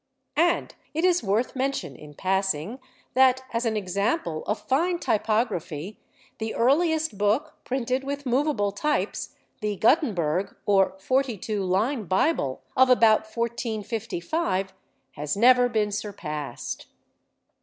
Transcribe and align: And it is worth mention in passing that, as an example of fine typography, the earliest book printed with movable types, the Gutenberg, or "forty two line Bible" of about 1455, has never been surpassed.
And 0.35 0.73
it 0.95 1.05
is 1.05 1.21
worth 1.21 1.55
mention 1.55 1.95
in 1.95 2.15
passing 2.15 2.79
that, 3.13 3.43
as 3.53 3.67
an 3.67 3.77
example 3.77 4.43
of 4.47 4.59
fine 4.67 4.97
typography, 4.97 5.99
the 6.39 6.55
earliest 6.55 7.19
book 7.19 7.53
printed 7.65 8.03
with 8.03 8.25
movable 8.25 8.71
types, 8.71 9.35
the 9.61 9.75
Gutenberg, 9.75 10.55
or 10.65 10.95
"forty 10.97 11.37
two 11.37 11.63
line 11.63 12.05
Bible" 12.05 12.63
of 12.75 12.89
about 12.89 13.25
1455, 13.31 14.73
has 15.11 15.37
never 15.37 15.69
been 15.69 15.91
surpassed. 15.91 16.87